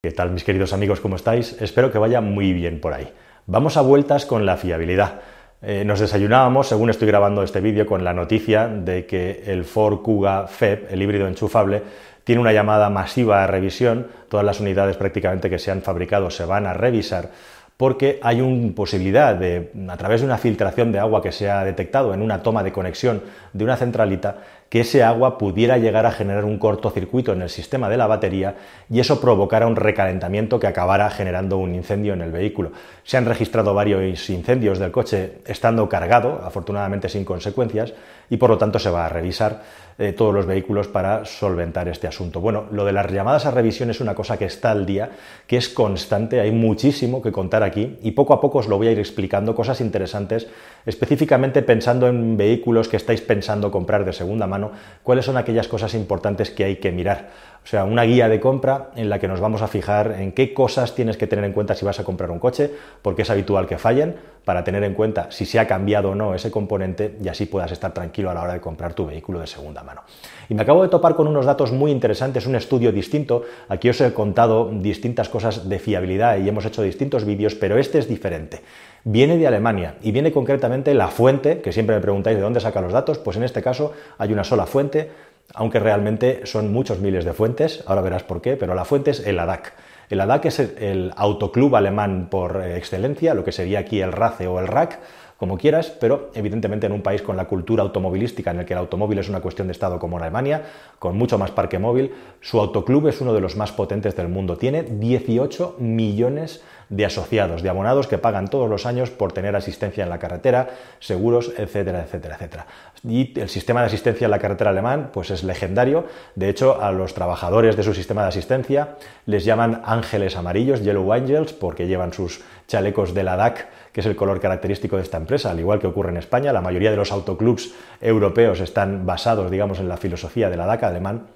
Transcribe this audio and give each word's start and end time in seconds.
¿Qué 0.00 0.12
tal 0.12 0.30
mis 0.30 0.44
queridos 0.44 0.72
amigos? 0.72 1.00
¿Cómo 1.00 1.16
estáis? 1.16 1.60
Espero 1.60 1.90
que 1.90 1.98
vaya 1.98 2.20
muy 2.20 2.52
bien 2.52 2.80
por 2.80 2.94
ahí. 2.94 3.12
Vamos 3.46 3.76
a 3.76 3.80
vueltas 3.80 4.26
con 4.26 4.46
la 4.46 4.56
fiabilidad. 4.56 5.22
Eh, 5.60 5.82
nos 5.84 5.98
desayunábamos, 5.98 6.68
según 6.68 6.88
estoy 6.88 7.08
grabando 7.08 7.42
este 7.42 7.60
vídeo, 7.60 7.84
con 7.84 8.04
la 8.04 8.12
noticia 8.12 8.68
de 8.68 9.06
que 9.06 9.42
el 9.48 9.64
Ford 9.64 9.98
Kuga 10.02 10.46
FEB, 10.46 10.86
el 10.92 11.02
híbrido 11.02 11.26
enchufable, 11.26 11.82
tiene 12.22 12.40
una 12.40 12.52
llamada 12.52 12.88
masiva 12.90 13.40
de 13.40 13.48
revisión. 13.48 14.06
Todas 14.28 14.46
las 14.46 14.60
unidades 14.60 14.96
prácticamente 14.96 15.50
que 15.50 15.58
se 15.58 15.72
han 15.72 15.82
fabricado 15.82 16.30
se 16.30 16.44
van 16.44 16.66
a 16.66 16.74
revisar 16.74 17.30
porque 17.78 18.18
hay 18.22 18.40
una 18.40 18.74
posibilidad 18.74 19.36
de, 19.36 19.70
a 19.88 19.96
través 19.96 20.20
de 20.20 20.26
una 20.26 20.36
filtración 20.36 20.90
de 20.90 20.98
agua 20.98 21.22
que 21.22 21.30
se 21.30 21.48
ha 21.48 21.62
detectado 21.62 22.12
en 22.12 22.22
una 22.22 22.42
toma 22.42 22.64
de 22.64 22.72
conexión 22.72 23.22
de 23.52 23.64
una 23.64 23.76
centralita, 23.76 24.38
que 24.68 24.80
ese 24.80 25.02
agua 25.02 25.38
pudiera 25.38 25.78
llegar 25.78 26.04
a 26.04 26.12
generar 26.12 26.44
un 26.44 26.58
cortocircuito 26.58 27.32
en 27.32 27.42
el 27.42 27.48
sistema 27.48 27.88
de 27.88 27.96
la 27.96 28.06
batería 28.06 28.56
y 28.90 29.00
eso 29.00 29.20
provocara 29.20 29.66
un 29.66 29.76
recalentamiento 29.76 30.60
que 30.60 30.66
acabara 30.66 31.08
generando 31.10 31.56
un 31.58 31.74
incendio 31.74 32.12
en 32.12 32.20
el 32.20 32.32
vehículo. 32.32 32.72
Se 33.02 33.16
han 33.16 33.24
registrado 33.24 33.72
varios 33.72 34.28
incendios 34.28 34.78
del 34.78 34.90
coche 34.90 35.38
estando 35.46 35.88
cargado, 35.88 36.40
afortunadamente 36.44 37.08
sin 37.08 37.24
consecuencias, 37.24 37.94
y 38.30 38.36
por 38.36 38.50
lo 38.50 38.58
tanto 38.58 38.78
se 38.78 38.90
va 38.90 39.06
a 39.06 39.08
revisar 39.08 39.62
eh, 40.00 40.12
todos 40.12 40.34
los 40.34 40.46
vehículos 40.46 40.86
para 40.86 41.24
solventar 41.24 41.88
este 41.88 42.06
asunto. 42.06 42.40
Bueno, 42.40 42.66
lo 42.70 42.84
de 42.84 42.92
las 42.92 43.10
llamadas 43.10 43.46
a 43.46 43.50
revisión 43.50 43.90
es 43.90 44.00
una 44.00 44.14
cosa 44.14 44.36
que 44.36 44.44
está 44.44 44.70
al 44.70 44.84
día, 44.84 45.10
que 45.46 45.56
es 45.56 45.68
constante, 45.68 46.40
hay 46.40 46.52
muchísimo 46.52 47.22
que 47.22 47.32
contar 47.32 47.62
aquí 47.62 47.98
y 48.02 48.10
poco 48.10 48.34
a 48.34 48.40
poco 48.40 48.58
os 48.58 48.68
lo 48.68 48.76
voy 48.76 48.88
a 48.88 48.92
ir 48.92 48.98
explicando 48.98 49.54
cosas 49.54 49.80
interesantes, 49.80 50.46
específicamente 50.84 51.62
pensando 51.62 52.06
en 52.06 52.36
vehículos 52.36 52.88
que 52.88 52.96
estáis 52.96 53.22
pensando 53.22 53.70
comprar 53.70 54.04
de 54.04 54.12
segunda 54.12 54.46
mano 54.46 54.57
cuáles 55.02 55.24
son 55.24 55.36
aquellas 55.36 55.68
cosas 55.68 55.94
importantes 55.94 56.50
que 56.50 56.64
hay 56.64 56.76
que 56.76 56.92
mirar. 56.92 57.30
O 57.64 57.70
sea, 57.70 57.84
una 57.84 58.04
guía 58.04 58.30
de 58.30 58.40
compra 58.40 58.90
en 58.96 59.10
la 59.10 59.18
que 59.18 59.28
nos 59.28 59.40
vamos 59.40 59.60
a 59.60 59.68
fijar 59.68 60.16
en 60.18 60.32
qué 60.32 60.54
cosas 60.54 60.94
tienes 60.94 61.18
que 61.18 61.26
tener 61.26 61.44
en 61.44 61.52
cuenta 61.52 61.74
si 61.74 61.84
vas 61.84 62.00
a 62.00 62.04
comprar 62.04 62.30
un 62.30 62.38
coche, 62.38 62.70
porque 63.02 63.22
es 63.22 63.30
habitual 63.30 63.66
que 63.66 63.76
fallen, 63.76 64.16
para 64.46 64.64
tener 64.64 64.82
en 64.84 64.94
cuenta 64.94 65.30
si 65.30 65.44
se 65.44 65.58
ha 65.58 65.66
cambiado 65.66 66.12
o 66.12 66.14
no 66.14 66.34
ese 66.34 66.50
componente 66.50 67.18
y 67.22 67.28
así 67.28 67.44
puedas 67.44 67.70
estar 67.70 67.92
tranquilo 67.92 68.30
a 68.30 68.34
la 68.34 68.42
hora 68.42 68.54
de 68.54 68.60
comprar 68.62 68.94
tu 68.94 69.04
vehículo 69.04 69.40
de 69.40 69.46
segunda 69.46 69.82
mano. 69.82 70.00
Y 70.48 70.54
me 70.54 70.62
acabo 70.62 70.82
de 70.82 70.88
topar 70.88 71.14
con 71.14 71.28
unos 71.28 71.44
datos 71.44 71.70
muy 71.70 71.90
interesantes, 71.90 72.46
un 72.46 72.56
estudio 72.56 72.90
distinto. 72.90 73.42
Aquí 73.68 73.90
os 73.90 74.00
he 74.00 74.14
contado 74.14 74.70
distintas 74.72 75.28
cosas 75.28 75.68
de 75.68 75.78
fiabilidad 75.78 76.38
y 76.38 76.48
hemos 76.48 76.64
hecho 76.64 76.80
distintos 76.80 77.26
vídeos, 77.26 77.54
pero 77.54 77.76
este 77.76 77.98
es 77.98 78.08
diferente 78.08 78.62
viene 79.04 79.38
de 79.38 79.46
Alemania 79.46 79.96
y 80.02 80.12
viene 80.12 80.32
concretamente 80.32 80.94
la 80.94 81.08
fuente, 81.08 81.60
que 81.60 81.72
siempre 81.72 81.96
me 81.96 82.02
preguntáis 82.02 82.36
de 82.36 82.42
dónde 82.42 82.60
saca 82.60 82.80
los 82.80 82.92
datos, 82.92 83.18
pues 83.18 83.36
en 83.36 83.44
este 83.44 83.62
caso 83.62 83.92
hay 84.18 84.32
una 84.32 84.44
sola 84.44 84.66
fuente, 84.66 85.10
aunque 85.54 85.78
realmente 85.78 86.42
son 86.44 86.72
muchos 86.72 87.00
miles 87.00 87.24
de 87.24 87.32
fuentes, 87.32 87.82
ahora 87.86 88.02
verás 88.02 88.22
por 88.22 88.42
qué, 88.42 88.56
pero 88.56 88.74
la 88.74 88.84
fuente 88.84 89.12
es 89.12 89.26
el 89.26 89.38
ADAC. 89.38 89.72
El 90.10 90.20
ADAC 90.20 90.46
es 90.46 90.58
el 90.58 91.12
autoclub 91.16 91.76
alemán 91.76 92.28
por 92.30 92.62
excelencia, 92.62 93.34
lo 93.34 93.44
que 93.44 93.52
sería 93.52 93.80
aquí 93.80 94.00
el 94.00 94.12
RACE 94.12 94.46
o 94.46 94.58
el 94.58 94.66
RAC, 94.66 94.98
como 95.38 95.56
quieras, 95.56 95.90
pero 96.00 96.30
evidentemente 96.34 96.86
en 96.86 96.92
un 96.92 97.00
país 97.00 97.22
con 97.22 97.36
la 97.36 97.46
cultura 97.46 97.84
automovilística 97.84 98.50
en 98.50 98.58
el 98.58 98.66
que 98.66 98.74
el 98.74 98.80
automóvil 98.80 99.20
es 99.20 99.28
una 99.28 99.40
cuestión 99.40 99.68
de 99.68 99.72
Estado 99.72 100.00
como 100.00 100.18
Alemania, 100.18 100.64
con 100.98 101.16
mucho 101.16 101.38
más 101.38 101.52
parque 101.52 101.78
móvil, 101.78 102.12
su 102.40 102.58
autoclub 102.58 103.06
es 103.06 103.20
uno 103.20 103.32
de 103.32 103.40
los 103.40 103.56
más 103.56 103.70
potentes 103.70 104.16
del 104.16 104.28
mundo. 104.28 104.56
Tiene 104.56 104.82
18 104.82 105.76
millones 105.78 106.60
de 106.88 107.04
asociados, 107.04 107.62
de 107.62 107.68
abonados 107.68 108.06
que 108.08 108.18
pagan 108.18 108.48
todos 108.48 108.68
los 108.68 108.86
años 108.86 109.10
por 109.10 109.32
tener 109.32 109.54
asistencia 109.54 110.02
en 110.02 110.10
la 110.10 110.18
carretera, 110.18 110.70
seguros, 111.00 111.52
etcétera, 111.56 112.02
etcétera, 112.02 112.34
etcétera. 112.34 112.66
Y 113.04 113.38
el 113.38 113.48
sistema 113.48 113.80
de 113.80 113.86
asistencia 113.86 114.24
en 114.24 114.30
la 114.30 114.38
carretera 114.38 114.70
alemán 114.70 115.10
pues 115.12 115.30
es 115.30 115.44
legendario. 115.44 116.06
De 116.34 116.48
hecho, 116.48 116.80
a 116.80 116.90
los 116.90 117.14
trabajadores 117.14 117.76
de 117.76 117.82
su 117.82 117.94
sistema 117.94 118.22
de 118.22 118.28
asistencia 118.28 118.96
les 119.26 119.44
llaman 119.44 119.82
ángeles 119.84 120.36
amarillos, 120.36 120.82
Yellow 120.82 121.12
Angels, 121.12 121.52
porque 121.52 121.86
llevan 121.86 122.12
sus 122.12 122.40
chalecos 122.66 123.14
de 123.14 123.22
la 123.22 123.36
DAC, 123.36 123.68
que 123.92 124.00
es 124.00 124.06
el 124.06 124.16
color 124.16 124.40
característico 124.40 124.96
de 124.96 125.02
esta 125.02 125.16
empresa, 125.16 125.50
al 125.50 125.60
igual 125.60 125.78
que 125.78 125.86
ocurre 125.86 126.10
en 126.10 126.16
España. 126.16 126.52
La 126.52 126.60
mayoría 126.60 126.90
de 126.90 126.96
los 126.96 127.12
autoclubs 127.12 127.72
europeos 128.00 128.60
están 128.60 129.06
basados, 129.06 129.50
digamos, 129.50 129.78
en 129.80 129.88
la 129.88 129.96
filosofía 129.96 130.50
de 130.50 130.56
la 130.56 130.66
DAC 130.66 130.84
alemán. 130.84 131.26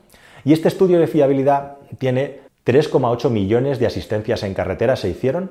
Y 0.44 0.52
este 0.52 0.68
estudio 0.68 0.98
de 0.98 1.06
fiabilidad 1.06 1.76
tiene 1.98 2.40
3,8 2.66 3.30
millones 3.30 3.78
de 3.78 3.86
asistencias 3.86 4.42
en 4.42 4.54
carretera 4.54 4.96
se 4.96 5.08
hicieron. 5.08 5.50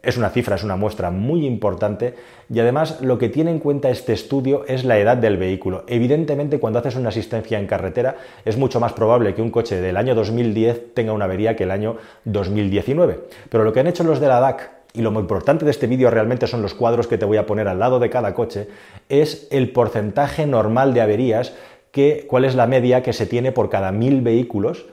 Es 0.00 0.16
una 0.16 0.30
cifra, 0.30 0.54
es 0.54 0.62
una 0.62 0.76
muestra 0.76 1.10
muy 1.10 1.44
importante 1.44 2.14
y 2.48 2.60
además 2.60 3.00
lo 3.00 3.18
que 3.18 3.28
tiene 3.28 3.50
en 3.50 3.58
cuenta 3.58 3.90
este 3.90 4.12
estudio 4.12 4.64
es 4.66 4.84
la 4.84 4.96
edad 4.98 5.16
del 5.16 5.36
vehículo. 5.36 5.84
Evidentemente 5.88 6.60
cuando 6.60 6.78
haces 6.78 6.94
una 6.94 7.08
asistencia 7.08 7.58
en 7.58 7.66
carretera 7.66 8.16
es 8.44 8.56
mucho 8.56 8.78
más 8.78 8.92
probable 8.92 9.34
que 9.34 9.42
un 9.42 9.50
coche 9.50 9.80
del 9.80 9.96
año 9.96 10.14
2010 10.14 10.94
tenga 10.94 11.12
una 11.12 11.24
avería 11.24 11.56
que 11.56 11.64
el 11.64 11.72
año 11.72 11.96
2019. 12.24 13.24
Pero 13.50 13.64
lo 13.64 13.72
que 13.72 13.80
han 13.80 13.88
hecho 13.88 14.04
los 14.04 14.20
de 14.20 14.28
la 14.28 14.38
DAC 14.38 14.77
y 14.94 15.02
lo 15.02 15.10
muy 15.10 15.20
importante 15.20 15.64
de 15.64 15.70
este 15.70 15.86
vídeo 15.86 16.10
realmente 16.10 16.46
son 16.46 16.62
los 16.62 16.74
cuadros 16.74 17.06
que 17.06 17.18
te 17.18 17.24
voy 17.24 17.36
a 17.36 17.46
poner 17.46 17.68
al 17.68 17.78
lado 17.78 17.98
de 17.98 18.10
cada 18.10 18.34
coche, 18.34 18.68
es 19.08 19.48
el 19.50 19.70
porcentaje 19.70 20.46
normal 20.46 20.94
de 20.94 21.00
averías, 21.00 21.54
que, 21.90 22.26
cuál 22.28 22.44
es 22.44 22.54
la 22.54 22.66
media 22.66 23.02
que 23.02 23.12
se 23.12 23.26
tiene 23.26 23.52
por 23.52 23.70
cada 23.70 23.92
mil 23.92 24.20
vehículos 24.20 24.86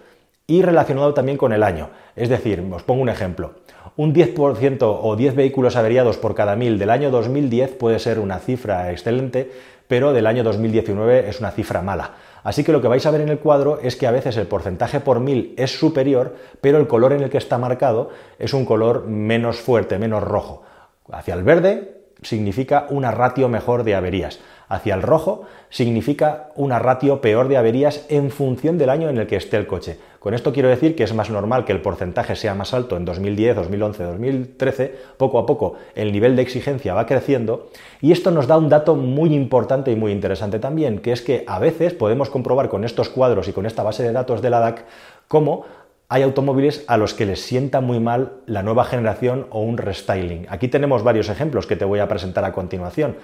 y 0.48 0.62
relacionado 0.62 1.14
también 1.14 1.38
con 1.38 1.54
el 1.54 1.64
año. 1.64 1.90
Es 2.16 2.30
decir, 2.30 2.64
os 2.72 2.84
pongo 2.84 3.02
un 3.02 3.10
ejemplo. 3.10 3.54
Un 3.98 4.14
10% 4.14 4.78
o 4.82 5.16
10 5.16 5.36
vehículos 5.36 5.76
averiados 5.76 6.18
por 6.18 6.36
cada 6.36 6.56
mil 6.56 6.78
del 6.78 6.90
año 6.90 7.12
2010 7.12 7.76
puede 7.76 8.00
ser 8.00 8.20
una 8.20 8.40
cifra 8.40 8.92
excelente, 8.92 9.52
pero 9.88 10.14
del 10.14 10.28
año 10.28 10.44
2019 10.44 11.30
es 11.30 11.40
una 11.40 11.52
cifra 11.52 11.82
mala. 11.82 12.16
Así 12.44 12.64
que 12.64 12.72
lo 12.72 12.82
que 12.82 12.88
vais 12.88 13.06
a 13.06 13.12
ver 13.12 13.22
en 13.22 13.30
el 13.30 13.40
cuadro 13.40 13.80
es 13.82 13.96
que 13.96 14.06
a 14.06 14.12
veces 14.12 14.38
el 14.38 14.48
porcentaje 14.48 15.00
por 15.00 15.20
mil 15.20 15.54
es 15.58 15.80
superior, 15.80 16.36
pero 16.62 16.78
el 16.78 16.88
color 16.88 17.14
en 17.14 17.24
el 17.24 17.30
que 17.30 17.38
está 17.38 17.58
marcado 17.58 18.10
es 18.38 18.54
un 18.54 18.66
color 18.66 19.08
menos 19.08 19.58
fuerte, 19.58 19.98
menos 19.98 20.24
rojo. 20.24 20.62
Hacia 21.12 21.34
el 21.34 21.44
verde 21.44 21.95
significa 22.22 22.88
una 22.90 23.12
ratio 23.12 23.50
mejor 23.50 23.84
de 23.84 23.96
averías. 23.96 24.40
Hacia 24.68 24.96
el 24.96 25.04
rojo 25.04 25.44
significa 25.70 26.50
una 26.56 26.80
ratio 26.80 27.22
peor 27.22 27.48
de 27.48 27.58
averías 27.58 28.06
en 28.10 28.32
función 28.32 28.78
del 28.78 28.90
año 28.90 29.10
en 29.10 29.18
el 29.18 29.28
que 29.28 29.36
esté 29.36 29.58
el 29.58 29.68
coche. 29.68 30.00
Con 30.20 30.34
esto 30.34 30.52
quiero 30.52 30.70
decir 30.70 30.96
que 30.96 31.04
es 31.04 31.14
más 31.14 31.30
normal 31.30 31.66
que 31.66 31.72
el 31.72 31.84
porcentaje 31.84 32.36
sea 32.36 32.56
más 32.56 32.74
alto 32.74 32.98
en 32.98 33.06
2010, 33.06 33.58
2011, 33.58 34.04
2013. 34.04 34.96
Poco 35.18 35.38
a 35.38 35.46
poco 35.46 35.76
el 35.94 36.12
nivel 36.12 36.36
de 36.36 36.42
exigencia 36.42 36.96
va 36.96 37.06
creciendo 37.06 37.70
y 38.02 38.12
esto 38.12 38.32
nos 38.32 38.48
da 38.48 38.58
un 38.58 38.70
dato 38.70 38.96
muy 38.96 39.36
importante 39.36 39.92
y 39.92 39.96
muy 39.96 40.12
interesante 40.12 40.58
también, 40.58 40.98
que 40.98 41.12
es 41.12 41.22
que 41.22 41.44
a 41.46 41.60
veces 41.60 41.94
podemos 41.94 42.32
comprobar 42.32 42.70
con 42.70 42.86
estos 42.86 43.10
cuadros 43.10 43.48
y 43.48 43.54
con 43.54 43.68
esta 43.68 43.84
base 43.84 44.02
de 44.02 44.14
datos 44.14 44.42
de 44.42 44.50
la 44.50 44.60
DAC 44.60 44.86
cómo 45.28 45.66
hay 46.08 46.22
automóviles 46.22 46.84
a 46.88 46.98
los 46.98 47.14
que 47.14 47.26
les 47.26 47.42
sienta 47.42 47.82
muy 47.82 48.00
mal 48.00 48.34
la 48.46 48.64
nueva 48.64 48.86
generación 48.86 49.48
o 49.50 49.62
un 49.62 49.78
restyling. 49.78 50.46
Aquí 50.50 50.68
tenemos 50.68 51.04
varios 51.04 51.30
ejemplos 51.30 51.66
que 51.68 51.76
te 51.76 51.86
voy 51.86 52.00
a 52.00 52.08
presentar 52.08 52.46
a 52.46 52.52
continuación. 52.52 53.18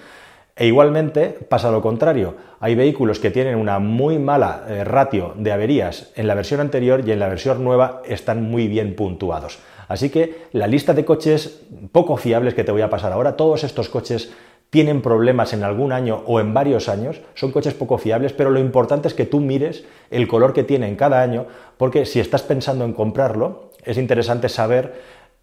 E 0.54 0.66
igualmente 0.66 1.30
pasa 1.48 1.70
lo 1.70 1.80
contrario. 1.80 2.36
Hay 2.60 2.74
vehículos 2.74 3.18
que 3.18 3.30
tienen 3.30 3.56
una 3.56 3.78
muy 3.78 4.18
mala 4.18 4.64
eh, 4.68 4.84
ratio 4.84 5.32
de 5.36 5.50
averías 5.50 6.12
en 6.14 6.26
la 6.26 6.34
versión 6.34 6.60
anterior 6.60 7.02
y 7.06 7.12
en 7.12 7.20
la 7.20 7.28
versión 7.28 7.64
nueva 7.64 8.02
están 8.04 8.42
muy 8.42 8.68
bien 8.68 8.94
puntuados. 8.94 9.60
Así 9.88 10.10
que 10.10 10.46
la 10.52 10.66
lista 10.66 10.92
de 10.92 11.04
coches 11.04 11.62
poco 11.90 12.16
fiables 12.16 12.54
que 12.54 12.64
te 12.64 12.72
voy 12.72 12.82
a 12.82 12.90
pasar 12.90 13.12
ahora, 13.12 13.36
todos 13.36 13.64
estos 13.64 13.88
coches 13.88 14.32
tienen 14.72 15.02
problemas 15.02 15.52
en 15.52 15.64
algún 15.64 15.92
año 15.92 16.22
o 16.24 16.40
en 16.40 16.54
varios 16.54 16.88
años, 16.88 17.20
son 17.34 17.52
coches 17.52 17.74
poco 17.74 17.98
fiables, 17.98 18.32
pero 18.32 18.48
lo 18.48 18.58
importante 18.58 19.06
es 19.06 19.12
que 19.12 19.26
tú 19.26 19.38
mires 19.38 19.84
el 20.10 20.26
color 20.26 20.54
que 20.54 20.64
tienen 20.64 20.96
cada 20.96 21.20
año, 21.20 21.44
porque 21.76 22.06
si 22.06 22.20
estás 22.20 22.42
pensando 22.42 22.86
en 22.86 22.94
comprarlo, 22.94 23.68
es 23.84 23.98
interesante 23.98 24.48
saber 24.48 24.94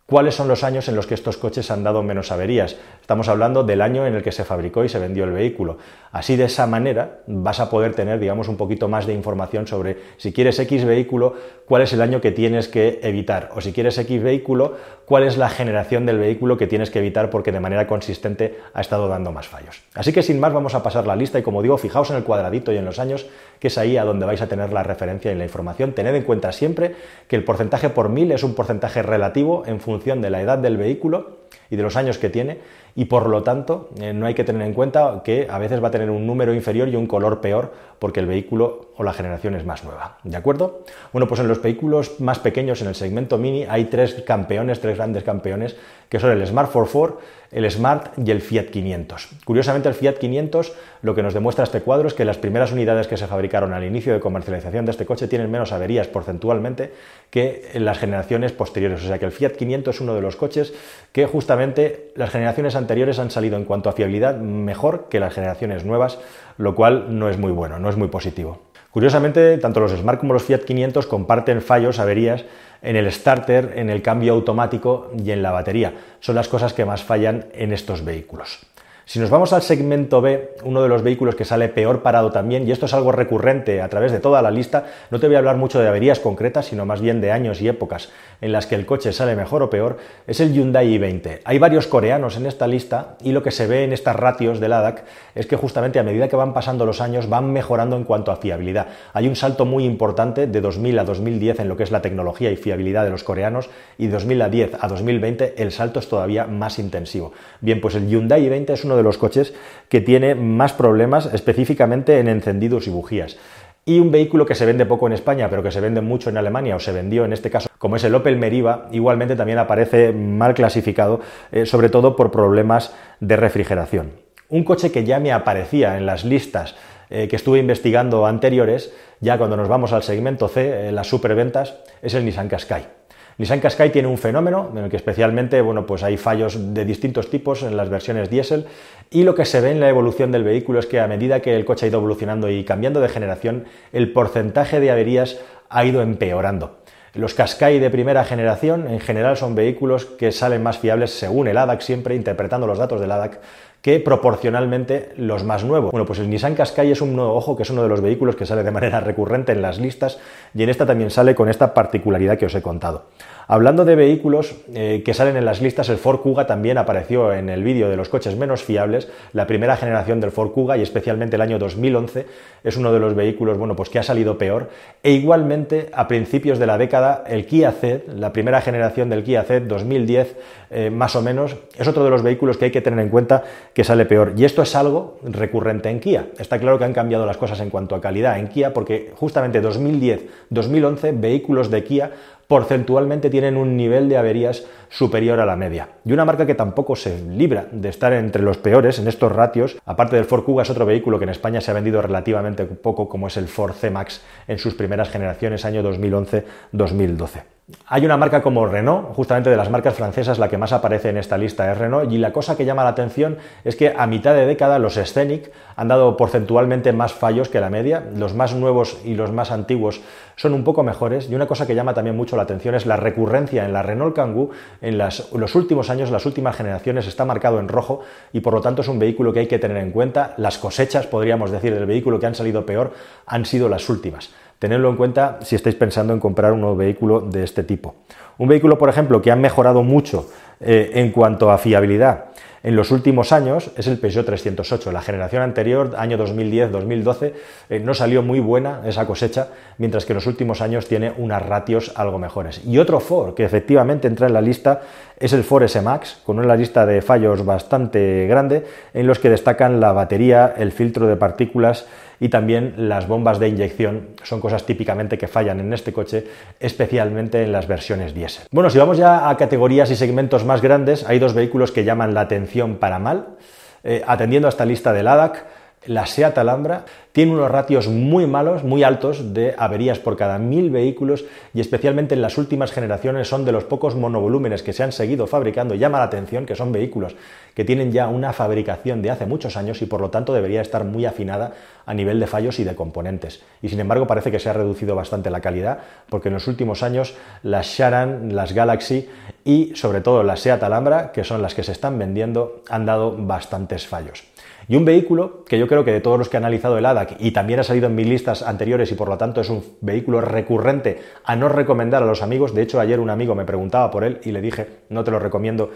¿Cuáles 0.10 0.34
son 0.34 0.48
los 0.48 0.64
años 0.64 0.88
en 0.88 0.96
los 0.96 1.06
que 1.06 1.14
estos 1.14 1.38
coches 1.38 1.70
han 1.70 1.84
dado 1.84 2.02
menos 2.02 2.32
averías? 2.32 2.78
Estamos 3.00 3.28
hablando 3.28 3.64
del 3.64 3.80
año 3.80 4.08
en 4.08 4.16
el 4.16 4.24
que 4.24 4.32
se 4.32 4.44
fabricó 4.44 4.84
y 4.84 4.90
se 4.90 4.98
vendió 4.98 5.24
el 5.24 5.32
vehículo. 5.32 5.78
Así 6.12 6.36
de 6.36 6.46
esa 6.46 6.66
manera 6.66 7.20
vas 7.28 7.60
a 7.60 7.70
poder 7.70 7.94
tener, 7.94 8.20
digamos, 8.20 8.48
un 8.48 8.58
poquito 8.58 8.88
más 8.88 9.06
de 9.06 9.14
información 9.14 9.68
sobre 9.68 9.98
si 10.18 10.34
quieres 10.34 10.58
X 10.58 10.84
vehículo, 10.84 11.36
cuál 11.66 11.84
es 11.84 11.94
el 11.94 12.02
año 12.02 12.22
que 12.22 12.32
tienes 12.32 12.68
que 12.68 13.00
evitar. 13.04 13.52
O 13.54 13.62
si 13.62 13.72
quieres 13.72 14.00
X 14.00 14.24
vehículo, 14.24 14.78
cuál 15.06 15.24
es 15.24 15.38
la 15.38 15.48
generación 15.48 16.08
del 16.08 16.18
vehículo 16.18 16.58
que 16.58 16.66
tienes 16.66 16.90
que 16.90 16.98
evitar 16.98 17.30
porque 17.30 17.52
de 17.52 17.60
manera 17.60 17.86
consistente 17.86 18.58
ha 18.74 18.82
estado 18.82 19.10
dando 19.10 19.32
más 19.32 19.48
fallos. 19.48 19.84
Así 19.94 20.12
que 20.12 20.24
sin 20.24 20.40
más 20.40 20.54
vamos 20.54 20.74
a 20.74 20.82
pasar 20.82 21.06
la 21.06 21.16
lista 21.16 21.38
y 21.38 21.44
como 21.44 21.62
digo, 21.62 21.78
fijaos 21.78 22.10
en 22.10 22.18
el 22.18 22.24
cuadradito 22.24 22.72
y 22.72 22.78
en 22.78 22.86
los 22.86 22.98
años, 22.98 23.28
que 23.60 23.68
es 23.68 23.78
ahí 23.78 23.98
a 23.98 24.06
donde 24.06 24.26
vais 24.26 24.42
a 24.42 24.48
tener 24.48 24.74
la 24.74 24.82
referencia 24.82 25.32
y 25.32 25.36
la 25.36 25.44
información. 25.44 25.94
Tened 25.94 26.16
en 26.16 26.24
cuenta 26.24 26.52
siempre 26.52 26.96
que 27.28 27.36
el 27.36 27.44
porcentaje 27.44 27.90
por 27.90 28.10
mil 28.10 28.32
es 28.32 28.44
un 28.44 28.56
porcentaje 28.56 29.04
relativo 29.04 29.64
en 29.68 29.80
de 30.04 30.30
la 30.30 30.42
edad 30.42 30.58
del 30.58 30.78
vehículo 30.78 31.40
y 31.70 31.76
de 31.76 31.84
los 31.84 31.96
años 31.96 32.18
que 32.18 32.30
tiene 32.30 32.60
y 32.96 33.06
por 33.06 33.28
lo 33.28 33.44
tanto 33.44 33.90
eh, 34.00 34.14
no 34.14 34.26
hay 34.26 34.34
que 34.34 34.44
tener 34.44 34.64
en 34.64 34.74
cuenta 34.74 35.22
que 35.24 35.48
a 35.50 35.60
veces 35.60 35.84
va 35.84 35.90
a 35.90 35.92
tener 35.92 36.10
un 36.10 36.26
número 36.26 36.54
inferior 36.54 36.90
y 36.90 36.96
un 36.96 37.08
color 37.08 37.42
peor 37.42 37.72
porque 38.00 38.20
el 38.20 38.26
vehículo 38.26 38.90
o 38.98 39.04
la 39.04 39.14
generación 39.14 39.56
es 39.56 39.66
más 39.66 39.84
nueva. 39.84 40.18
¿De 40.24 40.36
acuerdo? 40.36 40.84
Bueno, 41.14 41.28
pues 41.28 41.40
en 41.42 41.48
los 41.48 41.62
vehículos 41.62 42.20
más 42.20 42.40
pequeños, 42.40 42.82
en 42.82 42.88
el 42.88 42.96
segmento 42.96 43.38
Mini, 43.38 43.66
hay 43.66 43.86
tres 43.86 44.16
campeones, 44.26 44.80
tres 44.80 44.98
grandes 44.98 45.24
campeones, 45.24 45.76
que 46.10 46.20
son 46.20 46.32
el 46.32 46.46
Smart 46.46 46.72
44, 46.72 47.20
el 47.52 47.70
Smart 47.70 48.18
y 48.18 48.32
el 48.32 48.42
Fiat 48.42 48.66
500. 48.66 49.30
Curiosamente, 49.44 49.90
el 49.90 49.96
Fiat 49.96 50.16
500 50.16 50.74
lo 51.02 51.16
que 51.16 51.24
nos 51.24 51.34
demuestra 51.34 51.64
este 51.64 51.82
cuadro 51.82 52.08
es 52.08 52.14
que 52.14 52.26
las 52.26 52.38
primeras 52.38 52.72
unidades 52.72 53.08
que 53.08 53.18
se 53.18 53.28
fabricaron 53.28 53.74
al 53.74 53.84
inicio 53.84 54.14
de 54.14 54.20
comercialización 54.20 54.86
de 54.86 54.92
este 54.92 55.06
coche 55.06 55.28
tienen 55.28 55.50
menos 55.50 55.72
averías 55.72 56.08
porcentualmente 56.08 56.92
que 57.30 57.72
las 57.76 57.98
generaciones 57.98 58.52
posteriores. 58.52 59.04
O 59.04 59.08
sea 59.08 59.20
que 59.20 59.26
el 59.26 59.32
Fiat 59.32 59.54
500 59.54 59.96
es 59.96 60.02
uno 60.02 60.16
de 60.16 60.22
los 60.22 60.36
coches 60.36 60.74
que 61.12 61.26
justamente 61.26 62.12
las 62.16 62.30
generaciones 62.30 62.76
anteriores 62.76 63.20
han 63.20 63.32
salido 63.32 63.58
en 63.58 63.66
cuanto 63.66 63.90
a 63.90 63.94
fiabilidad 63.94 64.38
mejor 64.38 65.08
que 65.10 65.20
las 65.20 65.34
generaciones 65.34 65.86
nuevas, 65.86 66.20
lo 66.58 66.76
cual 66.76 67.18
no 67.18 67.30
es 67.30 67.38
muy 67.38 67.52
bueno, 67.52 67.80
no 67.80 67.90
es 67.90 67.98
muy 67.98 68.10
positivo. 68.10 68.69
Curiosamente, 69.00 69.58
tanto 69.60 69.80
los 69.80 69.94
Smart 69.94 70.20
como 70.20 70.34
los 70.34 70.44
Fiat 70.44 70.66
500 70.66 71.08
comparten 71.08 71.62
fallos, 71.62 72.00
averías 72.00 72.44
en 72.82 72.98
el 72.98 73.10
starter, 73.10 73.76
en 73.78 73.90
el 73.90 74.02
cambio 74.02 74.34
automático 74.34 75.10
y 75.18 75.32
en 75.32 75.42
la 75.42 75.54
batería. 75.54 75.94
Son 76.20 76.36
las 76.36 76.50
cosas 76.50 76.74
que 76.74 76.84
más 76.84 77.02
fallan 77.02 77.46
en 77.54 77.72
estos 77.72 78.04
vehículos. 78.04 78.60
Si 79.10 79.18
nos 79.18 79.32
vamos 79.32 79.54
al 79.54 79.64
segmento 79.64 80.22
B, 80.22 80.52
uno 80.64 80.84
de 80.84 80.88
los 80.88 81.02
vehículos 81.02 81.34
que 81.34 81.44
sale 81.44 81.68
peor 81.68 82.04
parado 82.04 82.32
también, 82.32 82.68
y 82.68 82.72
esto 82.72 82.86
es 82.86 82.94
algo 82.94 83.12
recurrente 83.12 83.82
a 83.82 83.90
través 83.90 84.12
de 84.12 84.20
toda 84.20 84.44
la 84.44 84.52
lista, 84.52 84.86
no 85.10 85.20
te 85.20 85.26
voy 85.26 85.36
a 85.36 85.40
hablar 85.40 85.58
mucho 85.58 85.80
de 85.80 85.88
averías 85.88 86.20
concretas, 86.20 86.68
sino 86.68 86.86
más 86.86 87.02
bien 87.02 87.20
de 87.20 87.32
años 87.32 87.60
y 87.60 87.68
épocas 87.68 88.12
en 88.40 88.52
las 88.52 88.68
que 88.68 88.76
el 88.76 88.86
coche 88.86 89.12
sale 89.12 89.36
mejor 89.36 89.64
o 89.64 89.70
peor, 89.72 89.98
es 90.28 90.40
el 90.40 90.54
Hyundai 90.54 91.00
i20. 91.00 91.40
Hay 91.44 91.58
varios 91.58 91.88
coreanos 91.88 92.38
en 92.38 92.46
esta 92.46 92.68
lista 92.68 93.18
y 93.24 93.32
lo 93.32 93.42
que 93.42 93.50
se 93.50 93.66
ve 93.66 93.84
en 93.84 93.94
estas 93.94 94.16
ratios 94.16 94.60
del 94.60 94.74
ADAC 94.74 95.04
es 95.34 95.48
que 95.48 95.56
justamente 95.56 95.98
a 95.98 96.04
medida 96.04 96.28
que 96.28 96.36
van 96.36 96.54
pasando 96.54 96.86
los 96.86 97.02
años 97.02 97.28
van 97.30 97.52
mejorando 97.52 97.96
en 97.96 98.04
cuanto 98.04 98.32
a 98.32 98.38
fiabilidad. 98.38 98.90
Hay 99.14 99.28
un 99.28 99.36
salto 99.36 99.66
muy 99.66 99.86
importante 99.86 100.46
de 100.46 100.62
2000 100.62 101.00
a 101.00 101.04
2010 101.04 101.60
en 101.62 101.68
lo 101.68 101.76
que 101.76 101.84
es 101.84 101.92
la 101.92 102.04
tecnología 102.04 102.52
y 102.52 102.58
fiabilidad 102.58 103.06
de 103.06 103.10
los 103.10 103.24
coreanos 103.24 103.72
y 103.98 104.06
de 104.06 104.14
2010 104.14 104.78
a 104.80 104.88
2020 104.88 105.56
el 105.58 105.72
salto 105.72 106.00
es 106.00 106.08
todavía 106.08 106.46
más 106.46 106.78
intensivo. 106.78 107.34
Bien, 107.60 107.82
pues 107.82 107.96
el 107.96 108.08
Hyundai 108.08 108.48
i20 108.48 108.70
es 108.70 108.86
uno 108.86 108.96
de 108.96 108.99
los 109.04 109.18
coches 109.18 109.54
que 109.90 110.02
tiene 110.02 110.36
más 110.36 110.74
problemas 110.74 111.30
específicamente 111.34 112.20
en 112.20 112.28
encendidos 112.28 112.88
y 112.88 112.90
bujías. 112.90 113.38
Y 113.86 114.00
un 114.00 114.12
vehículo 114.12 114.46
que 114.46 114.56
se 114.56 114.66
vende 114.66 114.86
poco 114.86 115.08
en 115.08 115.14
España, 115.14 115.50
pero 115.50 115.64
que 115.64 115.72
se 115.72 115.82
vende 115.82 116.02
mucho 116.02 116.30
en 116.30 116.38
Alemania, 116.38 116.76
o 116.76 116.80
se 116.80 116.92
vendió 116.92 117.26
en 117.26 117.34
este 117.34 117.50
caso, 117.50 117.70
como 117.78 117.96
es 117.96 118.04
el 118.04 118.14
Opel 118.14 118.38
Meriva, 118.38 118.88
igualmente 118.92 119.36
también 119.36 119.58
aparece 119.58 120.12
mal 120.12 120.54
clasificado, 120.54 121.22
eh, 121.52 121.66
sobre 121.66 121.90
todo 121.90 122.16
por 122.16 122.30
problemas 122.30 122.94
de 123.20 123.36
refrigeración. 123.36 124.12
Un 124.50 124.64
coche 124.64 124.92
que 124.92 125.06
ya 125.06 125.20
me 125.20 125.32
aparecía 125.32 125.98
en 125.98 126.06
las 126.06 126.24
listas 126.24 126.76
eh, 127.10 127.28
que 127.28 127.36
estuve 127.36 127.58
investigando 127.58 128.28
anteriores, 128.28 128.94
ya 129.22 129.38
cuando 129.40 129.58
nos 129.58 129.68
vamos 129.68 129.92
al 129.94 130.04
segmento 130.04 130.48
C, 130.48 130.90
eh, 130.90 130.92
las 130.92 131.08
superventas, 131.08 131.76
es 132.04 132.14
el 132.14 132.26
Nissan 132.26 132.48
Qashqai. 132.48 132.99
Nissan 133.40 133.62
Qashqai 133.62 133.90
tiene 133.90 134.10
un 134.10 134.18
fenómeno 134.18 134.70
en 134.76 134.84
el 134.84 134.90
que 134.90 134.98
especialmente 134.98 135.62
bueno, 135.62 135.86
pues 135.86 136.04
hay 136.04 136.18
fallos 136.18 136.74
de 136.74 136.84
distintos 136.84 137.30
tipos 137.30 137.64
en 137.64 137.78
las 137.78 137.88
versiones 137.88 138.30
diésel 138.30 138.66
y 139.10 139.24
lo 139.24 139.34
que 139.34 139.46
se 139.46 139.62
ve 139.62 139.72
en 139.72 139.80
la 139.80 139.88
evolución 139.88 140.34
del 140.34 140.44
vehículo 140.44 140.78
es 140.78 140.88
que 140.88 141.00
a 141.00 141.08
medida 141.08 141.42
que 141.42 141.56
el 141.56 141.64
coche 141.64 141.86
ha 141.86 141.90
ido 141.90 142.00
evolucionando 142.00 142.50
y 142.50 142.66
cambiando 142.66 143.00
de 143.00 143.08
generación, 143.08 143.64
el 143.94 144.12
porcentaje 144.12 144.82
de 144.82 144.92
averías 144.92 145.40
ha 145.70 145.86
ido 145.86 146.02
empeorando. 146.02 146.80
Los 147.14 147.34
Qashqai 147.34 147.80
de 147.80 147.90
primera 147.90 148.26
generación 148.26 148.88
en 148.88 149.00
general 149.00 149.38
son 149.38 149.56
vehículos 149.56 150.06
que 150.06 150.34
salen 150.34 150.62
más 150.62 150.78
fiables 150.78 151.12
según 151.12 151.48
el 151.48 151.58
ADAC, 151.58 151.80
siempre 151.80 152.16
interpretando 152.16 152.68
los 152.68 152.78
datos 152.78 153.00
del 153.00 153.12
ADAC, 153.12 153.40
que 153.82 154.00
proporcionalmente 154.00 155.14
los 155.16 155.44
más 155.44 155.64
nuevos. 155.64 155.92
Bueno, 155.92 156.06
pues 156.06 156.20
el 156.20 156.30
Nissan 156.30 156.56
Qashqai 156.56 156.92
es 156.92 157.02
un 157.02 157.16
nuevo 157.16 157.34
ojo 157.34 157.56
que 157.56 157.64
es 157.64 157.70
uno 157.70 157.84
de 157.84 157.90
los 157.90 158.02
vehículos 158.02 158.36
que 158.36 158.46
sale 158.46 158.64
de 158.64 158.72
manera 158.72 159.00
recurrente 159.00 159.52
en 159.52 159.62
las 159.62 159.80
listas 159.80 160.20
y 160.54 160.64
en 160.64 160.70
esta 160.70 160.86
también 160.86 161.12
sale 161.12 161.36
con 161.36 161.50
esta 161.50 161.74
particularidad 161.74 162.38
que 162.38 162.46
os 162.46 162.56
he 162.56 162.62
contado. 162.62 163.06
Hablando 163.52 163.84
de 163.84 163.96
vehículos 163.96 164.56
eh, 164.76 165.02
que 165.04 165.16
salen 165.16 165.36
en 165.36 165.44
las 165.44 165.60
listas, 165.60 165.90
el 165.90 165.98
Ford 165.98 166.20
Kuga 166.20 166.46
también 166.46 166.78
apareció 166.78 167.34
en 167.34 167.50
el 167.50 167.64
vídeo 167.64 167.90
de 167.90 167.98
los 167.98 168.08
coches 168.08 168.36
menos 168.36 168.64
fiables. 168.64 169.10
La 169.34 169.48
primera 169.48 169.76
generación 169.76 170.22
del 170.22 170.30
Ford 170.30 170.52
Kuga 170.52 170.78
y 170.78 170.84
especialmente 170.84 171.36
el 171.36 171.42
año 171.42 171.58
2011 171.58 172.28
es 172.64 172.78
uno 172.78 172.94
de 172.94 173.00
los 173.00 173.16
vehículos 173.16 173.58
bueno, 173.58 173.76
pues 173.76 173.90
que 173.90 173.98
ha 173.98 174.04
salido 174.04 174.38
peor. 174.38 174.70
E 175.02 175.14
igualmente 175.14 175.90
a 175.94 176.08
principios 176.08 176.60
de 176.60 176.68
la 176.68 176.78
década 176.78 177.24
el 177.26 177.48
Kia 177.48 177.72
Z, 177.72 178.14
la 178.14 178.34
primera 178.34 178.62
generación 178.62 179.10
del 179.10 179.24
Kia 179.24 179.42
Z 179.42 179.62
2010 179.62 180.38
eh, 180.70 180.92
más 180.92 181.16
o 181.16 181.24
menos, 181.24 181.56
es 181.76 181.88
otro 181.88 182.04
de 182.04 182.12
los 182.12 182.22
vehículos 182.22 182.58
que 182.58 182.66
hay 182.66 182.72
que 182.72 182.82
tener 182.82 183.00
en 183.00 183.10
cuenta 183.10 183.46
que 183.74 183.84
sale 183.84 184.06
peor. 184.06 184.34
Y 184.36 184.46
esto 184.46 184.62
es 184.62 184.76
algo 184.76 185.20
recurrente 185.24 185.90
en 185.90 186.00
Kia. 186.00 186.28
Está 186.38 186.60
claro 186.60 186.78
que 186.78 186.86
han 186.86 186.94
cambiado 186.94 187.26
las 187.26 187.38
cosas 187.38 187.60
en 187.60 187.70
cuanto 187.70 187.96
a 187.96 188.02
calidad 188.02 188.40
en 188.40 188.48
Kia 188.48 188.74
porque 188.74 189.14
justamente 189.16 189.62
2010-2011 189.62 191.20
vehículos 191.20 191.70
de 191.70 191.84
Kia 191.84 192.12
porcentualmente 192.50 193.30
tienen 193.30 193.58
un 193.58 193.78
nivel 193.78 194.10
de 194.10 194.18
averías 194.18 194.66
superior 194.90 195.40
a 195.40 195.46
la 195.46 195.56
media. 195.56 195.90
Y 196.04 196.14
una 196.14 196.26
marca 196.26 196.48
que 196.48 196.56
tampoco 196.56 196.96
se 196.96 197.22
libra 197.22 197.68
de 197.72 197.90
estar 197.90 198.12
entre 198.12 198.42
los 198.42 198.58
peores 198.58 198.98
en 198.98 199.08
estos 199.08 199.32
ratios, 199.32 199.78
aparte 199.86 200.16
del 200.16 200.26
Ford 200.26 200.44
Kuga, 200.44 200.64
es 200.64 200.70
otro 200.72 200.88
vehículo 200.88 201.20
que 201.20 201.26
en 201.26 201.30
España 201.30 201.62
se 201.62 201.70
ha 201.70 201.76
vendido 201.76 202.02
relativamente 202.02 202.66
poco, 202.66 203.08
como 203.08 203.28
es 203.28 203.38
el 203.38 203.48
Ford 203.48 203.74
C-Max 203.74 204.24
en 204.48 204.58
sus 204.58 204.74
primeras 204.74 205.10
generaciones, 205.10 205.64
año 205.64 205.84
2011-2012. 205.84 207.59
Hay 207.88 208.06
una 208.06 208.18
marca 208.18 208.42
como 208.42 208.66
Renault, 208.66 209.14
justamente 209.16 209.50
de 209.50 209.58
las 209.58 209.70
marcas 209.70 209.96
francesas, 209.96 210.40
la 210.40 210.48
que 210.48 210.58
más 210.58 210.74
aparece 210.74 211.10
en 211.10 211.18
esta 211.18 211.38
lista 211.38 211.72
es 211.72 211.78
Renault, 211.78 212.12
y 212.12 212.18
la 212.18 212.32
cosa 212.32 212.56
que 212.56 212.66
llama 212.66 212.84
la 212.84 212.90
atención 212.90 213.38
es 213.64 213.76
que 213.76 213.94
a 213.96 214.08
mitad 214.08 214.34
de 214.34 214.46
década 214.46 214.80
los 214.80 214.96
Scenic 214.96 215.52
han 215.76 215.88
dado 215.88 216.18
porcentualmente 216.18 216.94
más 216.94 217.14
fallos 217.14 217.50
que 217.50 217.60
la 217.60 217.70
media, 217.70 218.04
los 218.16 218.34
más 218.34 218.54
nuevos 218.54 218.98
y 219.04 219.16
los 219.16 219.32
más 219.32 219.52
antiguos 219.52 220.02
son 220.40 220.54
un 220.54 220.64
poco 220.64 220.84
mejores, 220.84 221.30
y 221.30 221.36
una 221.36 221.48
cosa 221.48 221.68
que 221.68 221.76
llama 221.76 221.94
también 221.94 222.16
mucho 222.16 222.38
la 222.38 222.44
atención 222.44 222.74
es 222.74 222.86
la 222.86 222.96
recurrencia 222.96 223.66
en 223.66 223.74
la 223.74 223.84
Renault 223.84 224.16
Kangoo 224.16 224.52
en 224.80 224.98
los 224.98 225.56
últimos 225.56 225.90
años, 225.90 226.12
las 226.12 226.26
últimas 226.26 226.56
generaciones, 226.56 227.08
está 227.08 227.26
marcado 227.26 227.60
en 227.60 227.68
rojo 227.68 228.04
y 228.32 228.40
por 228.40 228.54
lo 228.54 228.62
tanto 228.62 228.82
es 228.82 228.88
un 228.88 229.00
vehículo 229.00 229.34
que 229.34 229.42
hay 229.42 229.48
que 229.48 229.60
tener 229.60 229.76
en 229.76 229.92
cuenta. 229.92 230.36
Las 230.38 230.58
cosechas, 230.58 231.08
podríamos 231.08 231.52
decir, 231.52 231.74
del 231.74 231.86
vehículo 231.86 232.22
que 232.22 232.26
han 232.26 232.36
salido 232.36 232.66
peor 232.66 232.94
han 233.26 233.44
sido 233.44 233.68
las 233.68 233.90
últimas. 233.90 234.30
Tenedlo 234.60 234.90
en 234.90 234.96
cuenta 234.96 235.40
si 235.42 235.58
estáis 235.58 235.76
pensando 235.76 236.14
en 236.14 236.22
comprar 236.22 236.54
un 236.54 236.62
nuevo 236.62 236.78
vehículo 236.78 237.20
de 237.20 237.44
este 237.44 237.64
tipo. 237.64 237.96
Un 238.38 238.48
vehículo, 238.48 238.78
por 238.78 238.88
ejemplo, 238.88 239.22
que 239.22 239.32
ha 239.32 239.36
mejorado 239.36 239.84
mucho 239.84 240.30
eh, 240.62 240.92
en 240.94 241.12
cuanto 241.12 241.52
a 241.52 241.58
fiabilidad 241.58 242.28
en 242.64 242.76
los 242.76 242.92
últimos 242.92 243.32
años 243.32 243.72
es 243.78 243.88
el 243.88 243.98
Peugeot 243.98 244.26
308. 244.26 244.92
La 244.92 245.02
generación 245.02 245.42
anterior, 245.42 245.96
año 245.98 246.18
2010-2012, 246.18 247.34
eh, 247.70 247.80
no 247.80 247.94
salió 247.94 248.22
muy 248.22 248.40
buena 248.40 248.82
esa 248.86 249.06
cosecha, 249.06 249.48
mientras 249.78 250.06
que 250.06 250.14
en 250.14 250.16
los 250.16 250.28
últimos 250.28 250.62
años 250.62 250.88
tiene 250.88 251.14
unas 251.18 251.46
ratios 251.46 251.92
algo 251.96 252.20
mejores. 252.20 252.62
Y 252.66 252.78
otro 252.78 253.00
Ford 253.00 253.34
que 253.34 253.46
efectivamente 253.46 254.08
entra 254.08 254.28
en 254.28 254.34
la 254.34 254.42
lista 254.42 254.82
es 255.18 255.34
el 255.34 255.44
Ford 255.44 255.64
S-Max, 255.64 256.22
con 256.26 256.40
una 256.40 256.56
lista 256.56 256.86
de 256.86 257.02
fallos 257.02 257.46
bastante 257.46 258.28
grande, 258.28 258.66
en 258.94 259.08
los 259.08 259.20
que 259.20 259.30
destacan 259.30 259.80
la 259.80 259.92
batería, 259.92 260.54
el 260.58 260.72
filtro 260.72 261.08
de 261.08 261.16
partículas, 261.16 261.86
y 262.20 262.30
también 262.30 262.74
las 262.78 263.08
bombas 263.08 263.40
de 263.40 263.48
inyección 263.48 264.10
son 264.24 264.42
cosas 264.42 264.66
típicamente 264.66 265.18
que 265.18 265.28
fallan 265.28 265.60
en 265.60 265.74
este 265.74 265.94
coche, 265.94 266.26
especialmente 266.60 267.44
en 267.44 267.52
las 267.52 267.68
versiones 267.68 268.14
diésel. 268.14 268.46
Bueno, 268.52 268.70
si 268.70 268.78
vamos 268.78 268.98
ya 268.98 269.30
a 269.30 269.38
categorías 269.38 269.90
y 269.92 269.96
segmentos 269.96 270.46
más 270.46 270.62
grandes, 270.62 271.06
hay 271.08 271.20
dos 271.20 271.34
vehículos 271.34 271.72
que 271.72 271.84
llaman 271.84 272.14
la 272.14 272.22
atención 272.22 272.76
para 272.76 273.00
mal. 273.00 273.38
Eh, 273.84 274.04
atendiendo 274.06 274.48
a 274.48 274.50
esta 274.50 274.66
lista 274.66 274.92
del 274.92 275.08
ADAC, 275.08 275.46
la 275.86 276.06
Seat 276.06 276.38
Alhambra 276.38 276.86
tiene 277.14 277.32
unos 277.32 277.50
ratios 277.50 277.88
muy 277.88 278.28
malos, 278.28 278.64
muy 278.64 278.84
altos 278.84 279.34
de 279.34 279.56
averías 279.58 279.98
por 280.00 280.18
cada 280.18 280.38
mil 280.38 280.70
vehículos 280.70 281.26
y 281.54 281.62
especialmente 281.62 282.16
en 282.16 282.22
las 282.22 282.38
últimas 282.38 282.72
generaciones 282.72 283.28
son 283.28 283.46
de 283.46 283.52
los 283.52 283.64
pocos 283.64 283.96
monovolúmenes 283.96 284.62
que 284.62 284.74
se 284.74 284.84
han 284.84 284.92
seguido 284.92 285.26
fabricando. 285.26 285.76
Llama 285.76 286.00
la 286.00 286.06
atención 286.06 286.46
que 286.46 286.56
son 286.56 286.72
vehículos 286.72 287.16
que 287.56 287.66
tienen 287.66 287.92
ya 287.92 288.08
una 288.08 288.34
fabricación 288.34 289.02
de 289.02 289.10
hace 289.10 289.26
muchos 289.26 289.58
años 289.58 289.82
y 289.82 289.86
por 289.86 290.02
lo 290.02 290.10
tanto 290.10 290.34
debería 290.34 290.62
estar 290.62 290.84
muy 290.84 291.06
afinada 291.06 291.54
a 291.86 291.94
nivel 291.94 292.20
de 292.20 292.28
fallos 292.28 292.60
y 292.60 292.64
de 292.64 292.76
componentes. 292.76 293.42
Y 293.62 293.70
sin 293.70 293.80
embargo 293.80 294.06
parece 294.06 294.32
que 294.32 294.40
se 294.40 294.50
ha 294.50 294.54
reducido 294.54 294.96
bastante 294.96 295.30
la 295.30 295.42
calidad 295.42 295.80
porque 296.10 296.28
en 296.28 296.36
los 296.36 296.48
últimos 296.48 296.84
años 296.84 297.16
las 297.42 297.68
Sharan, 297.68 298.36
las 298.36 298.54
Galaxy 298.54 299.10
y 299.44 299.76
sobre 299.76 300.02
todo 300.02 300.24
las 300.24 300.42
Seat 300.42 300.62
Alhambra, 300.62 301.12
que 301.12 301.24
son 301.24 301.42
las 301.42 301.56
que 301.56 301.64
se 301.64 301.72
están 301.72 301.98
vendiendo, 301.98 302.64
han 302.70 302.86
dado 302.86 303.16
bastantes 303.18 303.88
fallos. 303.88 304.29
Y 304.70 304.76
un 304.76 304.86
vehículo 304.86 305.44
que 305.46 305.58
yo 305.58 305.68
creo 305.68 305.84
que 305.84 305.92
de 305.92 306.00
todos 306.00 306.20
los 306.20 306.30
que 306.30 306.38
he 306.38 306.40
analizado 306.40 306.78
el 306.78 306.86
ADAC 306.86 307.16
y 307.18 307.32
también 307.32 307.60
ha 307.60 307.64
salido 307.64 307.88
en 307.88 307.96
mis 307.96 308.08
listas 308.08 308.44
anteriores 308.44 308.92
y 308.92 308.96
por 308.96 309.10
lo 309.10 309.18
tanto 309.18 309.42
es 309.42 309.50
un 309.50 309.64
vehículo 309.82 310.22
recurrente 310.22 311.00
a 311.24 311.36
no 311.36 311.50
recomendar 311.50 312.04
a 312.04 312.06
los 312.06 312.22
amigos. 312.22 312.54
De 312.54 312.62
hecho, 312.62 312.80
ayer 312.80 313.00
un 313.00 313.10
amigo 313.10 313.34
me 313.34 313.46
preguntaba 313.46 313.90
por 313.90 314.04
él 314.04 314.20
y 314.24 314.32
le 314.32 314.42
dije, 314.42 314.68
no 314.90 315.04
te 315.04 315.10
lo 315.10 315.18
recomiendo 315.18 315.72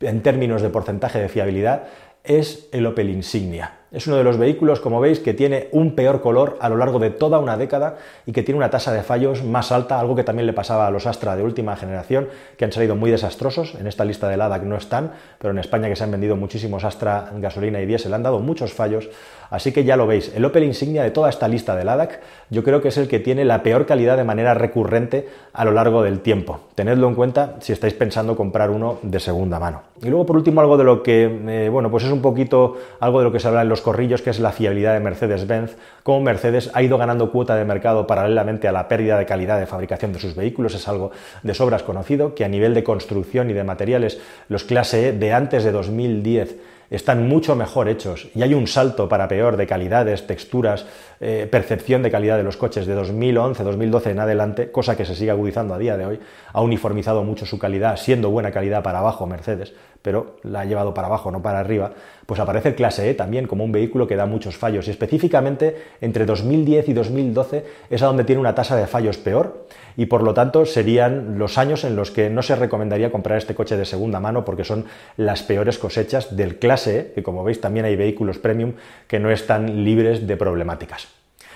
en 0.00 0.22
términos 0.22 0.60
de 0.60 0.70
porcentaje 0.70 1.20
de 1.20 1.28
fiabilidad, 1.28 1.84
es 2.24 2.68
el 2.72 2.84
Opel 2.84 3.10
Insignia. 3.10 3.81
Es 3.92 4.06
uno 4.06 4.16
de 4.16 4.24
los 4.24 4.38
vehículos, 4.38 4.80
como 4.80 5.00
veis, 5.00 5.20
que 5.20 5.34
tiene 5.34 5.68
un 5.70 5.94
peor 5.94 6.22
color 6.22 6.56
a 6.60 6.70
lo 6.70 6.78
largo 6.78 6.98
de 6.98 7.10
toda 7.10 7.38
una 7.38 7.58
década 7.58 7.98
y 8.24 8.32
que 8.32 8.42
tiene 8.42 8.56
una 8.56 8.70
tasa 8.70 8.90
de 8.90 9.02
fallos 9.02 9.44
más 9.44 9.70
alta, 9.70 10.00
algo 10.00 10.16
que 10.16 10.24
también 10.24 10.46
le 10.46 10.54
pasaba 10.54 10.86
a 10.86 10.90
los 10.90 11.06
Astra 11.06 11.36
de 11.36 11.42
última 11.42 11.76
generación, 11.76 12.28
que 12.56 12.64
han 12.64 12.72
salido 12.72 12.96
muy 12.96 13.10
desastrosos. 13.10 13.74
En 13.74 13.86
esta 13.86 14.06
lista 14.06 14.30
de 14.30 14.38
LADAC 14.38 14.62
no 14.62 14.76
están, 14.76 15.12
pero 15.38 15.50
en 15.50 15.58
España 15.58 15.90
que 15.90 15.96
se 15.96 16.04
han 16.04 16.10
vendido 16.10 16.36
muchísimos 16.36 16.84
Astra 16.84 17.32
gasolina 17.36 17.82
y 17.82 17.86
diésel 17.86 18.14
han 18.14 18.22
dado 18.22 18.38
muchos 18.38 18.72
fallos. 18.72 19.10
Así 19.50 19.70
que 19.70 19.84
ya 19.84 19.98
lo 19.98 20.06
veis, 20.06 20.32
el 20.34 20.46
Opel 20.46 20.64
Insignia 20.64 21.02
de 21.02 21.10
toda 21.10 21.28
esta 21.28 21.46
lista 21.46 21.76
de 21.76 21.84
LADAC 21.84 22.20
yo 22.48 22.64
creo 22.64 22.80
que 22.80 22.88
es 22.88 22.96
el 22.96 23.06
que 23.06 23.20
tiene 23.20 23.44
la 23.44 23.62
peor 23.62 23.84
calidad 23.84 24.16
de 24.16 24.24
manera 24.24 24.54
recurrente 24.54 25.28
a 25.52 25.66
lo 25.66 25.72
largo 25.72 26.02
del 26.02 26.20
tiempo. 26.20 26.60
Tenedlo 26.74 27.06
en 27.08 27.14
cuenta 27.14 27.56
si 27.60 27.74
estáis 27.74 27.92
pensando 27.92 28.34
comprar 28.34 28.70
uno 28.70 29.00
de 29.02 29.20
segunda 29.20 29.60
mano. 29.60 29.82
Y 30.00 30.08
luego, 30.08 30.24
por 30.24 30.36
último, 30.36 30.62
algo 30.62 30.78
de 30.78 30.84
lo 30.84 31.02
que, 31.02 31.24
eh, 31.24 31.68
bueno, 31.68 31.90
pues 31.90 32.04
es 32.04 32.10
un 32.10 32.22
poquito 32.22 32.78
algo 32.98 33.18
de 33.18 33.24
lo 33.24 33.32
que 33.32 33.40
se 33.40 33.48
habla 33.48 33.60
en 33.60 33.68
los 33.68 33.81
corrillos, 33.82 34.22
que 34.22 34.30
es 34.30 34.40
la 34.40 34.52
fiabilidad 34.52 34.94
de 34.94 35.00
Mercedes-Benz, 35.00 35.76
cómo 36.02 36.20
Mercedes 36.20 36.70
ha 36.72 36.82
ido 36.82 36.98
ganando 36.98 37.30
cuota 37.30 37.56
de 37.56 37.64
mercado 37.64 38.06
paralelamente 38.06 38.68
a 38.68 38.72
la 38.72 38.88
pérdida 38.88 39.18
de 39.18 39.26
calidad 39.26 39.58
de 39.58 39.66
fabricación 39.66 40.12
de 40.12 40.20
sus 40.20 40.34
vehículos. 40.34 40.74
Es 40.74 40.88
algo 40.88 41.10
de 41.42 41.54
sobras 41.54 41.82
conocido, 41.82 42.34
que 42.34 42.44
a 42.44 42.48
nivel 42.48 42.74
de 42.74 42.84
construcción 42.84 43.50
y 43.50 43.52
de 43.52 43.64
materiales, 43.64 44.20
los 44.48 44.64
clase 44.64 45.08
E 45.08 45.12
de 45.12 45.32
antes 45.32 45.64
de 45.64 45.72
2010 45.72 46.56
están 46.92 47.26
mucho 47.26 47.56
mejor 47.56 47.88
hechos 47.88 48.28
y 48.34 48.42
hay 48.42 48.52
un 48.52 48.66
salto 48.66 49.08
para 49.08 49.26
peor 49.26 49.56
de 49.56 49.66
calidades, 49.66 50.26
texturas, 50.26 50.84
eh, 51.24 51.46
percepción 51.46 52.02
de 52.02 52.10
calidad 52.10 52.36
de 52.36 52.42
los 52.42 52.56
coches 52.56 52.84
de 52.84 52.94
2011, 52.94 53.62
2012 53.62 54.10
en 54.10 54.18
adelante, 54.18 54.72
cosa 54.72 54.96
que 54.96 55.04
se 55.04 55.14
sigue 55.14 55.30
agudizando 55.30 55.72
a 55.72 55.78
día 55.78 55.96
de 55.96 56.04
hoy, 56.04 56.20
ha 56.52 56.60
uniformizado 56.60 57.22
mucho 57.22 57.46
su 57.46 57.60
calidad, 57.60 57.96
siendo 57.96 58.30
buena 58.30 58.50
calidad 58.50 58.82
para 58.82 58.98
abajo 58.98 59.24
Mercedes, 59.24 59.72
pero 60.02 60.38
la 60.42 60.62
ha 60.62 60.64
llevado 60.64 60.92
para 60.94 61.06
abajo, 61.06 61.30
no 61.30 61.40
para 61.40 61.60
arriba, 61.60 61.92
pues 62.26 62.40
aparece 62.40 62.70
el 62.70 62.74
clase 62.74 63.08
E 63.08 63.14
también 63.14 63.46
como 63.46 63.62
un 63.62 63.70
vehículo 63.70 64.08
que 64.08 64.16
da 64.16 64.26
muchos 64.26 64.56
fallos 64.56 64.88
y 64.88 64.90
específicamente 64.90 65.76
entre 66.00 66.26
2010 66.26 66.88
y 66.88 66.92
2012 66.92 67.64
es 67.88 68.02
a 68.02 68.06
donde 68.06 68.24
tiene 68.24 68.40
una 68.40 68.56
tasa 68.56 68.74
de 68.74 68.88
fallos 68.88 69.16
peor 69.16 69.66
y 69.96 70.06
por 70.06 70.24
lo 70.24 70.34
tanto 70.34 70.66
serían 70.66 71.38
los 71.38 71.56
años 71.56 71.84
en 71.84 71.94
los 71.94 72.10
que 72.10 72.30
no 72.30 72.42
se 72.42 72.56
recomendaría 72.56 73.12
comprar 73.12 73.38
este 73.38 73.54
coche 73.54 73.76
de 73.76 73.84
segunda 73.84 74.18
mano 74.18 74.44
porque 74.44 74.64
son 74.64 74.86
las 75.16 75.44
peores 75.44 75.78
cosechas 75.78 76.36
del 76.36 76.58
clase 76.58 76.98
E, 76.98 77.12
que 77.14 77.22
como 77.22 77.44
veis 77.44 77.60
también 77.60 77.86
hay 77.86 77.94
vehículos 77.94 78.38
premium 78.38 78.72
que 79.06 79.20
no 79.20 79.30
están 79.30 79.84
libres 79.84 80.26
de 80.26 80.36
problemáticas. 80.36 81.11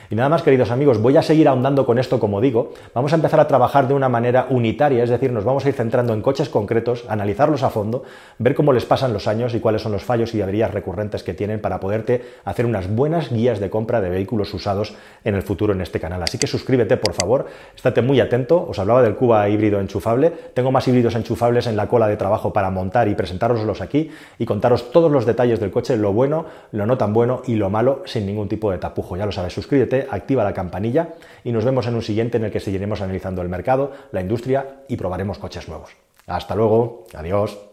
Y 0.08 0.14
nada 0.14 0.28
más, 0.28 0.42
queridos 0.42 0.70
amigos, 0.70 1.00
voy 1.00 1.16
a 1.16 1.22
seguir 1.22 1.48
ahondando 1.48 1.84
con 1.84 1.98
esto, 1.98 2.20
como 2.20 2.40
digo. 2.40 2.72
Vamos 2.94 3.12
a 3.12 3.16
empezar 3.16 3.40
a 3.40 3.48
trabajar 3.48 3.88
de 3.88 3.94
una 3.94 4.08
manera 4.08 4.46
unitaria, 4.50 5.02
es 5.02 5.10
decir, 5.10 5.32
nos 5.32 5.44
vamos 5.44 5.64
a 5.64 5.68
ir 5.68 5.74
centrando 5.74 6.12
en 6.12 6.22
coches 6.22 6.48
concretos, 6.48 7.04
analizarlos 7.08 7.64
a 7.64 7.70
fondo, 7.70 8.04
ver 8.38 8.54
cómo 8.54 8.72
les 8.72 8.84
pasan 8.84 9.12
los 9.12 9.26
años 9.26 9.54
y 9.54 9.60
cuáles 9.60 9.82
son 9.82 9.90
los 9.90 10.04
fallos 10.04 10.32
y 10.34 10.40
averías 10.42 10.72
recurrentes 10.72 11.24
que 11.24 11.34
tienen 11.34 11.60
para 11.60 11.80
poderte 11.80 12.24
hacer 12.44 12.66
unas 12.66 12.88
buenas 12.88 13.32
guías 13.32 13.58
de 13.58 13.68
compra 13.68 14.00
de 14.00 14.10
vehículos 14.10 14.54
usados 14.54 14.94
en 15.24 15.34
el 15.34 15.42
futuro 15.42 15.72
en 15.72 15.80
este 15.80 15.98
canal. 15.98 16.22
Así 16.22 16.38
que 16.38 16.46
suscríbete, 16.46 16.96
por 16.96 17.12
favor, 17.12 17.46
estate 17.74 18.00
muy 18.00 18.20
atento. 18.20 18.64
Os 18.68 18.78
hablaba 18.78 19.02
del 19.02 19.16
Cuba 19.16 19.48
híbrido 19.48 19.80
enchufable. 19.80 20.30
Tengo 20.54 20.70
más 20.70 20.86
híbridos 20.86 21.16
enchufables 21.16 21.66
en 21.66 21.76
la 21.76 21.88
cola 21.88 22.06
de 22.06 22.16
trabajo 22.16 22.52
para 22.52 22.70
montar 22.70 23.08
y 23.08 23.16
presentároslos 23.16 23.80
aquí 23.80 24.10
y 24.38 24.44
contaros 24.44 24.92
todos 24.92 25.10
los 25.10 25.26
detalles 25.26 25.58
del 25.58 25.72
coche, 25.72 25.96
lo 25.96 26.12
bueno, 26.12 26.46
lo 26.70 26.86
no 26.86 26.96
tan 26.96 27.12
bueno 27.12 27.42
y 27.46 27.56
lo 27.56 27.70
malo 27.70 28.02
sin 28.04 28.24
ningún 28.24 28.48
tipo 28.48 28.70
de 28.70 28.78
tapujo. 28.78 29.16
Ya 29.16 29.26
lo 29.26 29.32
sabes, 29.32 29.52
suscríbete 29.52 29.95
activa 30.10 30.44
la 30.44 30.54
campanilla 30.54 31.14
y 31.44 31.52
nos 31.52 31.64
vemos 31.64 31.86
en 31.86 31.94
un 31.94 32.02
siguiente 32.02 32.36
en 32.36 32.44
el 32.44 32.50
que 32.50 32.60
seguiremos 32.60 33.00
analizando 33.00 33.42
el 33.42 33.48
mercado, 33.48 33.92
la 34.12 34.20
industria 34.20 34.82
y 34.88 34.96
probaremos 34.96 35.38
coches 35.38 35.68
nuevos. 35.68 35.90
Hasta 36.26 36.54
luego, 36.54 37.06
adiós. 37.14 37.65